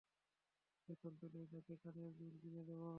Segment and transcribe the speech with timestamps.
[0.89, 2.89] বেতন পেলেই তোকে কানের দুল কিনে দেবো।